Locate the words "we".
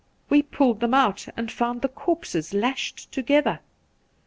0.31-0.41